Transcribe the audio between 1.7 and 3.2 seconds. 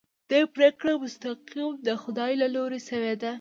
د خدای له لوري شوې